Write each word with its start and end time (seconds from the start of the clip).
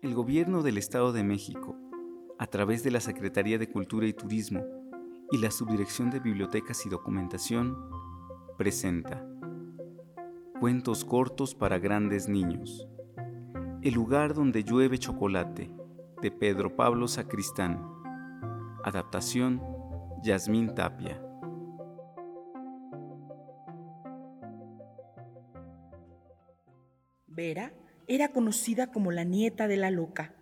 El 0.00 0.14
Gobierno 0.14 0.62
del 0.62 0.78
Estado 0.78 1.12
de 1.12 1.24
México, 1.24 1.76
a 2.38 2.46
través 2.46 2.84
de 2.84 2.90
la 2.90 3.00
Secretaría 3.00 3.58
de 3.58 3.68
Cultura 3.68 4.06
y 4.06 4.12
Turismo 4.12 4.64
y 5.32 5.38
la 5.38 5.50
Subdirección 5.50 6.10
de 6.10 6.20
Bibliotecas 6.20 6.86
y 6.86 6.88
Documentación, 6.88 7.76
presenta 8.56 9.26
Cuentos 10.60 11.04
cortos 11.04 11.54
para 11.54 11.78
grandes 11.78 12.28
niños. 12.28 12.88
El 13.82 13.94
lugar 13.94 14.34
donde 14.34 14.64
llueve 14.64 14.98
chocolate, 14.98 15.70
de 16.20 16.30
Pedro 16.30 16.74
Pablo 16.74 17.06
Sacristán. 17.06 17.80
Adaptación, 18.84 19.62
Yasmín 20.22 20.74
Tapia. 20.74 21.27
Vera 27.38 27.72
era 28.08 28.32
conocida 28.32 28.90
como 28.90 29.12
la 29.12 29.22
nieta 29.22 29.68
de 29.68 29.76
la 29.76 29.92
loca, 29.92 30.34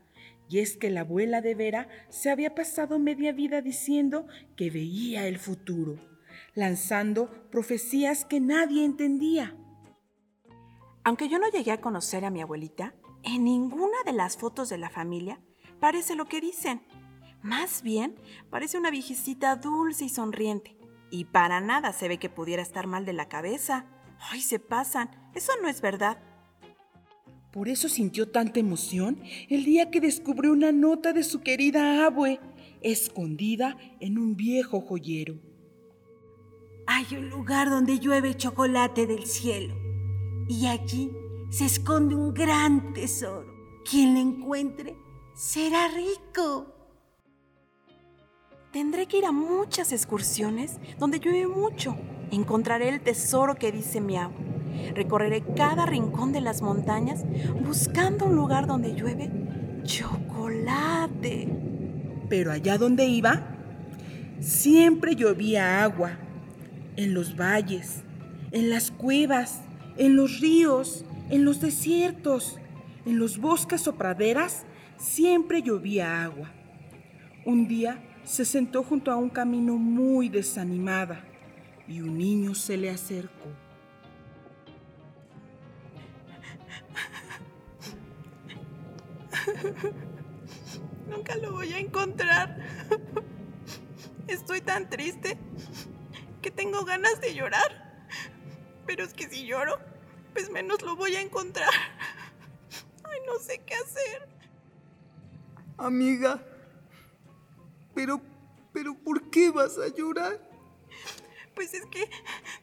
y 0.48 0.60
es 0.60 0.78
que 0.78 0.88
la 0.88 1.00
abuela 1.02 1.42
de 1.42 1.54
Vera 1.54 1.88
se 2.08 2.30
había 2.30 2.54
pasado 2.54 2.98
media 2.98 3.32
vida 3.32 3.60
diciendo 3.60 4.26
que 4.56 4.70
veía 4.70 5.26
el 5.26 5.38
futuro, 5.38 5.98
lanzando 6.54 7.50
profecías 7.50 8.24
que 8.24 8.40
nadie 8.40 8.82
entendía. 8.82 9.54
Aunque 11.04 11.28
yo 11.28 11.38
no 11.38 11.50
llegué 11.50 11.70
a 11.70 11.82
conocer 11.82 12.24
a 12.24 12.30
mi 12.30 12.40
abuelita, 12.40 12.94
en 13.22 13.44
ninguna 13.44 13.98
de 14.06 14.14
las 14.14 14.38
fotos 14.38 14.70
de 14.70 14.78
la 14.78 14.88
familia 14.88 15.38
parece 15.78 16.14
lo 16.14 16.24
que 16.24 16.40
dicen. 16.40 16.80
Más 17.42 17.82
bien, 17.82 18.16
parece 18.48 18.78
una 18.78 18.90
viejecita 18.90 19.54
dulce 19.56 20.06
y 20.06 20.08
sonriente. 20.08 20.78
Y 21.10 21.26
para 21.26 21.60
nada 21.60 21.92
se 21.92 22.08
ve 22.08 22.18
que 22.18 22.30
pudiera 22.30 22.62
estar 22.62 22.86
mal 22.86 23.04
de 23.04 23.12
la 23.12 23.28
cabeza. 23.28 23.84
¡Ay, 24.30 24.40
se 24.40 24.58
pasan! 24.58 25.10
Eso 25.34 25.52
no 25.60 25.68
es 25.68 25.82
verdad. 25.82 26.18
Por 27.56 27.70
eso 27.70 27.88
sintió 27.88 28.28
tanta 28.28 28.60
emoción 28.60 29.18
el 29.48 29.64
día 29.64 29.90
que 29.90 29.98
descubrió 29.98 30.52
una 30.52 30.72
nota 30.72 31.14
de 31.14 31.22
su 31.22 31.40
querida 31.40 32.04
abue, 32.04 32.38
escondida 32.82 33.78
en 33.98 34.18
un 34.18 34.36
viejo 34.36 34.82
joyero. 34.82 35.38
Hay 36.86 37.06
un 37.16 37.30
lugar 37.30 37.70
donde 37.70 37.98
llueve 37.98 38.36
chocolate 38.36 39.06
del 39.06 39.24
cielo 39.24 39.74
y 40.50 40.66
allí 40.66 41.10
se 41.48 41.64
esconde 41.64 42.14
un 42.14 42.34
gran 42.34 42.92
tesoro. 42.92 43.50
Quien 43.90 44.12
lo 44.12 44.20
encuentre 44.20 44.94
será 45.34 45.88
rico. 45.88 46.74
Tendré 48.70 49.06
que 49.06 49.16
ir 49.16 49.24
a 49.24 49.32
muchas 49.32 49.92
excursiones 49.92 50.78
donde 50.98 51.20
llueve 51.20 51.46
mucho. 51.46 51.96
Encontraré 52.30 52.90
el 52.90 53.00
tesoro 53.00 53.54
que 53.54 53.72
dice 53.72 54.02
mi 54.02 54.18
abue 54.18 54.55
Recorreré 54.94 55.42
cada 55.56 55.86
rincón 55.86 56.32
de 56.32 56.40
las 56.40 56.62
montañas 56.62 57.24
buscando 57.64 58.26
un 58.26 58.36
lugar 58.36 58.66
donde 58.66 58.94
llueve 58.94 59.30
chocolate. 59.84 61.48
Pero 62.28 62.52
allá 62.52 62.78
donde 62.78 63.06
iba, 63.06 63.42
siempre 64.40 65.14
llovía 65.14 65.82
agua. 65.82 66.18
En 66.96 67.12
los 67.12 67.36
valles, 67.36 68.02
en 68.52 68.70
las 68.70 68.90
cuevas, 68.90 69.60
en 69.98 70.16
los 70.16 70.40
ríos, 70.40 71.04
en 71.28 71.44
los 71.44 71.60
desiertos, 71.60 72.58
en 73.04 73.18
los 73.18 73.38
bosques 73.38 73.86
o 73.86 73.96
praderas, 73.96 74.64
siempre 74.96 75.62
llovía 75.62 76.24
agua. 76.24 76.50
Un 77.44 77.68
día 77.68 78.02
se 78.24 78.44
sentó 78.44 78.82
junto 78.82 79.12
a 79.12 79.16
un 79.16 79.28
camino 79.28 79.76
muy 79.76 80.28
desanimada 80.28 81.22
y 81.86 82.00
un 82.00 82.18
niño 82.18 82.54
se 82.54 82.76
le 82.76 82.90
acercó. 82.90 83.65
Nunca 91.08 91.36
lo 91.36 91.52
voy 91.52 91.72
a 91.72 91.78
encontrar. 91.78 92.58
Estoy 94.28 94.60
tan 94.60 94.88
triste 94.90 95.38
que 96.42 96.50
tengo 96.50 96.84
ganas 96.84 97.20
de 97.20 97.34
llorar. 97.34 97.86
Pero 98.86 99.04
es 99.04 99.14
que 99.14 99.28
si 99.28 99.46
lloro, 99.46 99.78
pues 100.32 100.50
menos 100.50 100.82
lo 100.82 100.96
voy 100.96 101.16
a 101.16 101.20
encontrar. 101.20 101.70
Ay, 103.04 103.18
no 103.26 103.38
sé 103.38 103.62
qué 103.64 103.74
hacer. 103.74 104.28
Amiga, 105.78 106.42
pero, 107.94 108.20
pero 108.72 108.94
¿por 108.94 109.30
qué 109.30 109.50
vas 109.50 109.76
a 109.78 109.88
llorar? 109.88 110.40
Pues 111.54 111.74
es 111.74 111.86
que 111.86 112.08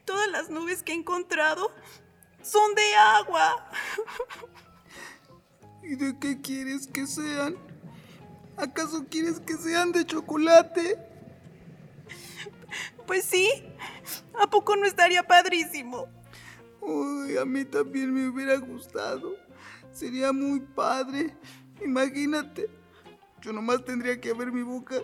todas 0.05 0.29
las 0.29 0.49
nubes 0.49 0.83
que 0.83 0.91
he 0.91 0.95
encontrado 0.95 1.71
son 2.41 2.75
de 2.75 2.95
agua. 2.95 3.69
¿Y 5.83 5.95
de 5.95 6.17
qué 6.17 6.39
quieres 6.39 6.87
que 6.87 7.05
sean? 7.05 7.55
¿Acaso 8.55 9.05
quieres 9.09 9.39
que 9.39 9.55
sean 9.55 9.91
de 9.91 10.05
chocolate? 10.05 10.97
Pues 13.05 13.25
sí. 13.25 13.49
¿A 14.41 14.49
poco 14.49 14.75
no 14.75 14.85
estaría 14.85 15.23
padrísimo? 15.23 16.07
Uy, 16.81 17.37
a 17.37 17.45
mí 17.45 17.65
también 17.65 18.13
me 18.13 18.27
hubiera 18.27 18.55
gustado. 18.57 19.35
Sería 19.91 20.31
muy 20.31 20.59
padre. 20.59 21.35
Imagínate. 21.83 22.69
Yo 23.41 23.51
nomás 23.51 23.83
tendría 23.83 24.19
que 24.19 24.31
abrir 24.31 24.51
mi 24.51 24.63
boca 24.63 24.95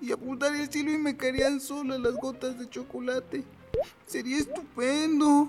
y 0.00 0.12
apuntar 0.12 0.54
el 0.54 0.70
cielo 0.70 0.92
y 0.92 0.98
me 0.98 1.16
caerían 1.16 1.60
solas 1.60 2.00
las 2.00 2.14
gotas 2.16 2.58
de 2.58 2.68
chocolate. 2.68 3.44
Sería 4.06 4.38
estupendo. 4.38 5.48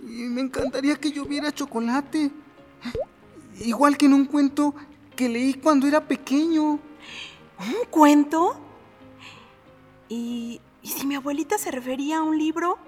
Y 0.00 0.24
me 0.24 0.42
encantaría 0.42 0.96
que 0.96 1.10
lloviera 1.10 1.50
chocolate. 1.50 2.30
Igual 3.60 3.96
que 3.96 4.06
en 4.06 4.14
un 4.14 4.26
cuento 4.26 4.74
que 5.14 5.28
leí 5.28 5.54
cuando 5.54 5.86
era 5.86 6.06
pequeño. 6.06 6.72
¿Un 6.72 7.84
cuento? 7.90 8.56
¿Y, 10.08 10.60
¿Y 10.82 10.88
si 10.88 11.06
mi 11.06 11.14
abuelita 11.14 11.58
se 11.58 11.70
refería 11.70 12.18
a 12.18 12.22
un 12.22 12.38
libro? 12.38 12.78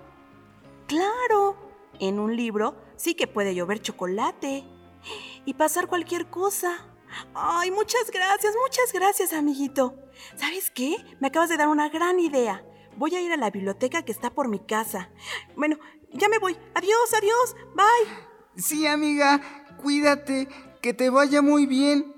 Claro, 0.86 1.56
en 1.98 2.18
un 2.18 2.36
libro 2.36 2.76
sí 2.96 3.14
que 3.14 3.26
puede 3.26 3.54
llover 3.54 3.80
chocolate 3.80 4.64
y 5.44 5.54
pasar 5.54 5.86
cualquier 5.86 6.28
cosa. 6.28 6.86
Ay, 7.34 7.70
muchas 7.70 8.10
gracias, 8.10 8.54
muchas 8.62 8.92
gracias, 8.92 9.32
amiguito. 9.32 9.94
¿Sabes 10.36 10.70
qué? 10.70 10.96
Me 11.20 11.28
acabas 11.28 11.48
de 11.48 11.56
dar 11.56 11.68
una 11.68 11.88
gran 11.88 12.18
idea. 12.18 12.64
Voy 12.96 13.14
a 13.14 13.20
ir 13.20 13.32
a 13.32 13.36
la 13.36 13.50
biblioteca 13.50 14.02
que 14.02 14.12
está 14.12 14.30
por 14.30 14.48
mi 14.48 14.58
casa. 14.58 15.10
Bueno, 15.54 15.78
ya 16.12 16.28
me 16.28 16.38
voy. 16.38 16.56
Adiós, 16.74 17.14
adiós. 17.14 17.56
Bye. 17.74 18.62
Sí, 18.62 18.86
amiga 18.86 19.65
cuídate, 19.76 20.48
que 20.80 20.94
te 20.94 21.10
vaya 21.10 21.42
muy 21.42 21.66
bien. 21.66 22.14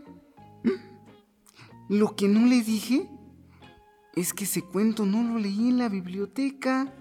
Lo 1.89 2.15
que 2.15 2.29
no 2.29 2.47
le 2.47 2.61
dije 2.63 3.09
es 4.15 4.35
que 4.35 4.45
ese 4.45 4.63
cuento 4.63 5.07
no 5.07 5.23
lo 5.23 5.39
leí 5.39 5.71
en 5.71 5.79
la 5.79 5.89
biblioteca. 5.89 6.93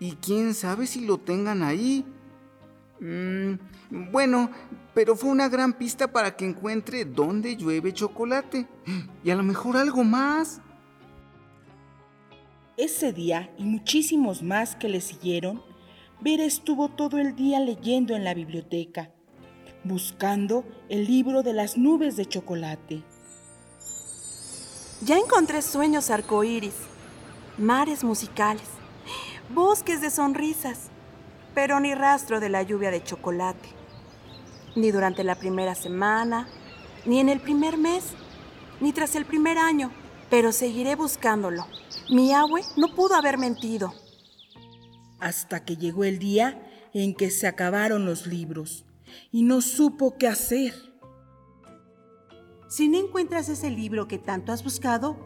Y 0.00 0.12
quién 0.16 0.54
sabe 0.54 0.86
si 0.86 1.06
lo 1.06 1.18
tengan 1.18 1.62
ahí. 1.62 2.04
Mm, 3.00 4.10
bueno, 4.10 4.50
pero 4.94 5.14
fue 5.14 5.30
una 5.30 5.48
gran 5.48 5.74
pista 5.74 6.10
para 6.10 6.34
que 6.34 6.44
encuentre 6.44 7.04
dónde 7.04 7.56
llueve 7.56 7.92
chocolate. 7.92 8.66
Y 9.22 9.30
a 9.30 9.36
lo 9.36 9.44
mejor 9.44 9.76
algo 9.76 10.02
más. 10.02 10.60
Ese 12.76 13.12
día 13.12 13.52
y 13.58 13.64
muchísimos 13.64 14.42
más 14.42 14.74
que 14.74 14.88
le 14.88 15.00
siguieron, 15.00 15.62
Vera 16.20 16.44
estuvo 16.44 16.88
todo 16.88 17.18
el 17.18 17.36
día 17.36 17.60
leyendo 17.60 18.16
en 18.16 18.24
la 18.24 18.34
biblioteca 18.34 19.12
buscando 19.88 20.64
el 20.88 21.06
libro 21.06 21.42
de 21.42 21.54
las 21.54 21.76
nubes 21.76 22.16
de 22.16 22.26
chocolate. 22.26 23.02
Ya 25.02 25.16
encontré 25.16 25.62
sueños 25.62 26.10
arcoíris, 26.10 26.74
mares 27.56 28.04
musicales, 28.04 28.68
bosques 29.52 30.00
de 30.00 30.10
sonrisas, 30.10 30.90
pero 31.54 31.80
ni 31.80 31.94
rastro 31.94 32.38
de 32.38 32.50
la 32.50 32.62
lluvia 32.62 32.90
de 32.90 33.02
chocolate. 33.02 33.68
Ni 34.76 34.90
durante 34.90 35.24
la 35.24 35.34
primera 35.34 35.74
semana, 35.74 36.46
ni 37.06 37.18
en 37.18 37.28
el 37.28 37.40
primer 37.40 37.78
mes, 37.78 38.04
ni 38.80 38.92
tras 38.92 39.16
el 39.16 39.24
primer 39.24 39.56
año, 39.58 39.90
pero 40.30 40.52
seguiré 40.52 40.94
buscándolo. 40.94 41.66
Mi 42.10 42.32
abue 42.32 42.62
no 42.76 42.94
pudo 42.94 43.14
haber 43.14 43.38
mentido. 43.38 43.94
Hasta 45.18 45.64
que 45.64 45.76
llegó 45.76 46.04
el 46.04 46.18
día 46.18 46.62
en 46.92 47.14
que 47.14 47.30
se 47.30 47.46
acabaron 47.46 48.04
los 48.04 48.26
libros 48.26 48.84
y 49.30 49.42
no 49.42 49.60
supo 49.60 50.16
qué 50.18 50.28
hacer. 50.28 50.74
Si 52.68 52.88
no 52.88 52.98
encuentras 52.98 53.48
ese 53.48 53.70
libro 53.70 54.08
que 54.08 54.18
tanto 54.18 54.52
has 54.52 54.62
buscado, 54.62 55.16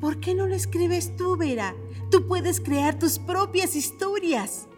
¿por 0.00 0.18
qué 0.18 0.34
no 0.34 0.46
lo 0.46 0.54
escribes 0.54 1.14
tú, 1.16 1.36
Vera? 1.36 1.74
Tú 2.10 2.26
puedes 2.26 2.60
crear 2.60 2.98
tus 2.98 3.18
propias 3.18 3.76
historias. 3.76 4.68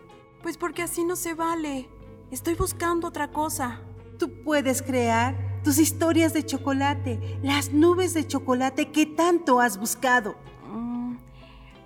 Pues 0.42 0.58
porque 0.58 0.82
así 0.82 1.04
no 1.04 1.16
se 1.16 1.34
vale. 1.34 1.88
Estoy 2.30 2.54
buscando 2.54 3.08
otra 3.08 3.30
cosa. 3.30 3.80
Tú 4.18 4.42
puedes 4.44 4.82
crear 4.82 5.52
tus 5.62 5.78
historias 5.78 6.32
de 6.32 6.44
chocolate, 6.44 7.38
las 7.42 7.72
nubes 7.72 8.14
de 8.14 8.26
chocolate 8.26 8.90
que 8.90 9.06
tanto 9.06 9.60
has 9.60 9.78
buscado. 9.78 10.36
Mm, 10.66 11.16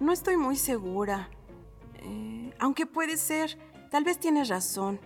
no 0.00 0.12
estoy 0.12 0.36
muy 0.36 0.56
segura. 0.56 1.30
Eh, 2.02 2.54
aunque 2.58 2.86
puede 2.86 3.16
ser, 3.16 3.58
tal 3.90 4.04
vez 4.04 4.18
tienes 4.18 4.48
razón. 4.48 4.98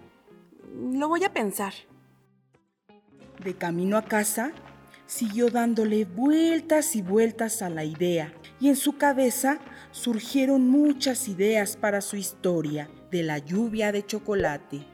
Lo 0.74 1.08
voy 1.08 1.24
a 1.24 1.32
pensar. 1.32 1.72
De 3.42 3.54
camino 3.54 3.96
a 3.96 4.02
casa, 4.02 4.52
siguió 5.06 5.50
dándole 5.50 6.04
vueltas 6.04 6.94
y 6.94 7.02
vueltas 7.02 7.62
a 7.62 7.70
la 7.70 7.84
idea, 7.84 8.32
y 8.60 8.68
en 8.68 8.76
su 8.76 8.96
cabeza 8.96 9.58
surgieron 9.90 10.68
muchas 10.68 11.28
ideas 11.28 11.76
para 11.76 12.00
su 12.00 12.16
historia 12.16 12.90
de 13.10 13.22
la 13.22 13.38
lluvia 13.38 13.92
de 13.92 14.06
chocolate. 14.06 14.86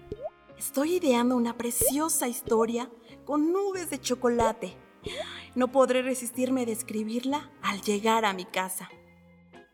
Estoy 0.58 0.94
ideando 0.94 1.36
una 1.36 1.56
preciosa 1.56 2.28
historia 2.28 2.88
con 3.24 3.52
nubes 3.52 3.90
de 3.90 4.00
chocolate. 4.00 4.74
No 5.54 5.70
podré 5.70 6.02
resistirme 6.02 6.64
de 6.64 6.72
escribirla 6.72 7.50
al 7.62 7.82
llegar 7.82 8.24
a 8.24 8.32
mi 8.32 8.46
casa. 8.46 8.88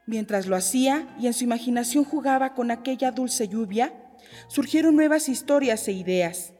Mientras 0.06 0.48
lo 0.48 0.56
hacía 0.56 1.14
y 1.20 1.28
en 1.28 1.34
su 1.34 1.44
imaginación 1.44 2.04
jugaba 2.04 2.54
con 2.54 2.72
aquella 2.72 3.12
dulce 3.12 3.46
lluvia, 3.46 4.01
surgieron 4.48 4.96
nuevas 4.96 5.28
historias 5.28 5.86
e 5.88 5.92
ideas, 5.92 6.54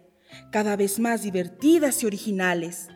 cada 0.51 0.77
vez 0.77 0.99
más 0.99 1.23
divertidas 1.23 2.03
y 2.03 2.07
originales. 2.07 2.89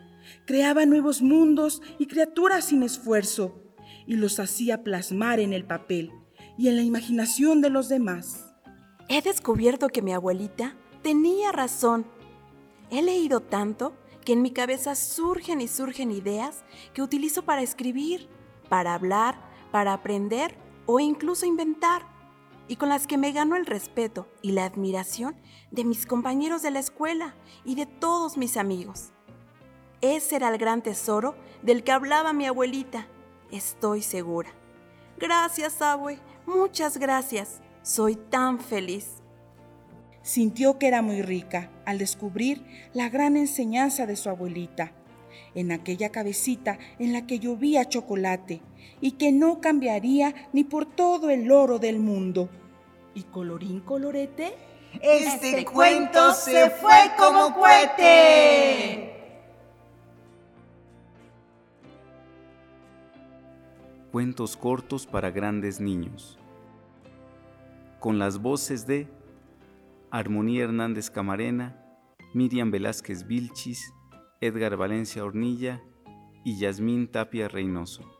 Creaba 0.45 0.85
nuevos 0.85 1.21
mundos 1.21 1.81
y 1.99 2.07
criaturas 2.07 2.65
sin 2.65 2.83
esfuerzo 2.83 3.63
y 4.05 4.15
los 4.15 4.39
hacía 4.39 4.83
plasmar 4.83 5.39
en 5.39 5.53
el 5.53 5.65
papel 5.65 6.11
y 6.57 6.69
en 6.69 6.75
la 6.75 6.83
imaginación 6.83 7.61
de 7.61 7.69
los 7.69 7.89
demás. 7.89 8.53
He 9.09 9.21
descubierto 9.21 9.89
que 9.89 10.01
mi 10.01 10.13
abuelita 10.13 10.75
tenía 11.01 11.51
razón. 11.51 12.05
He 12.89 13.01
leído 13.01 13.41
tanto 13.41 13.93
que 14.25 14.33
en 14.33 14.41
mi 14.41 14.51
cabeza 14.51 14.95
surgen 14.95 15.61
y 15.61 15.67
surgen 15.67 16.11
ideas 16.11 16.65
que 16.93 17.01
utilizo 17.01 17.43
para 17.43 17.61
escribir, 17.61 18.27
para 18.67 18.93
hablar, 18.93 19.39
para 19.71 19.93
aprender 19.93 20.57
o 20.85 20.99
incluso 20.99 21.45
inventar, 21.45 22.16
y 22.67 22.75
con 22.75 22.89
las 22.89 23.07
que 23.07 23.17
me 23.17 23.31
gano 23.31 23.55
el 23.55 23.65
respeto 23.65 24.27
y 24.41 24.51
la 24.51 24.65
admiración 24.65 25.35
de 25.71 25.83
mis 25.83 26.05
compañeros 26.05 26.61
de 26.61 26.71
la 26.71 26.79
escuela 26.79 27.35
y 27.63 27.75
de 27.75 27.85
todos 27.85 28.37
mis 28.37 28.57
amigos. 28.57 29.11
Ese 30.01 30.35
era 30.35 30.49
el 30.49 30.57
gran 30.57 30.81
tesoro 30.81 31.35
del 31.61 31.83
que 31.83 31.91
hablaba 31.91 32.33
mi 32.33 32.45
abuelita, 32.45 33.07
estoy 33.51 34.01
segura. 34.01 34.49
Gracias, 35.17 35.81
abue, 35.81 36.19
muchas 36.45 36.97
gracias. 36.97 37.61
Soy 37.81 38.15
tan 38.15 38.59
feliz. 38.59 39.23
Sintió 40.21 40.77
que 40.77 40.87
era 40.87 41.01
muy 41.01 41.21
rica 41.21 41.71
al 41.85 41.97
descubrir 41.97 42.65
la 42.93 43.09
gran 43.09 43.37
enseñanza 43.37 44.05
de 44.05 44.17
su 44.17 44.29
abuelita 44.29 44.91
en 45.55 45.71
aquella 45.71 46.09
cabecita 46.09 46.77
en 46.99 47.13
la 47.13 47.25
que 47.25 47.39
llovía 47.39 47.85
chocolate 47.85 48.61
y 49.01 49.11
que 49.11 49.31
no 49.31 49.61
cambiaría 49.61 50.33
ni 50.53 50.63
por 50.63 50.85
todo 50.85 51.29
el 51.29 51.51
oro 51.51 51.79
del 51.79 51.99
mundo. 51.99 52.49
Y 53.13 53.23
colorín 53.23 53.79
colorete, 53.79 54.53
este, 55.01 55.49
este 55.49 55.65
cuento 55.65 56.33
se 56.33 56.69
fue 56.69 57.11
como 57.17 57.53
cohete. 57.53 59.13
Cuentos 64.11 64.57
cortos 64.57 65.05
para 65.05 65.31
grandes 65.31 65.79
niños. 65.79 66.39
Con 67.99 68.19
las 68.19 68.39
voces 68.39 68.87
de 68.87 69.07
Armonía 70.11 70.63
Hernández 70.63 71.09
Camarena, 71.09 71.83
Miriam 72.33 72.71
Velázquez 72.71 73.27
Vilchis, 73.27 73.93
Edgar 74.39 74.77
Valencia 74.77 75.23
Hornilla 75.23 75.81
y 76.43 76.59
Yasmín 76.59 77.07
Tapia 77.07 77.47
Reynoso. 77.47 78.16